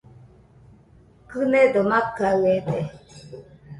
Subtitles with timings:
[1.29, 2.79] Kɨnedo makaɨede